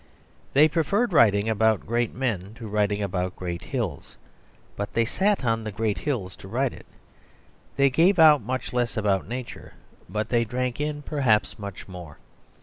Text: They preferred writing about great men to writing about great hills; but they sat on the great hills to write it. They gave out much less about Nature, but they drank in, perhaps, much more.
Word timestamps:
They 0.53 0.67
preferred 0.67 1.13
writing 1.13 1.47
about 1.47 1.85
great 1.85 2.11
men 2.11 2.55
to 2.55 2.67
writing 2.67 3.03
about 3.03 3.35
great 3.35 3.65
hills; 3.65 4.17
but 4.75 4.93
they 4.93 5.05
sat 5.05 5.45
on 5.45 5.63
the 5.63 5.71
great 5.71 5.99
hills 5.99 6.35
to 6.37 6.47
write 6.47 6.73
it. 6.73 6.87
They 7.75 7.91
gave 7.91 8.17
out 8.17 8.41
much 8.41 8.73
less 8.73 8.97
about 8.97 9.27
Nature, 9.27 9.75
but 10.09 10.29
they 10.29 10.43
drank 10.43 10.81
in, 10.81 11.03
perhaps, 11.03 11.59
much 11.59 11.87
more. 11.87 12.17